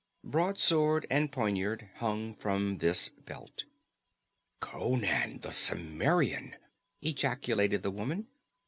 [0.23, 3.65] Broadsword and poniard hung from this belt.
[4.59, 6.55] "Conan, the Cimmerian!"
[7.03, 8.27] ejaculated the woman.